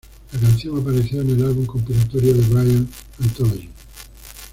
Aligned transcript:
La 0.33 0.39
canción 0.39 0.81
apareció 0.81 1.21
en 1.21 1.29
el 1.29 1.45
álbum 1.45 1.67
compilatorio 1.67 2.33
de 2.33 2.41
Bryan: 2.41 2.89
"Anthology". 3.21 3.69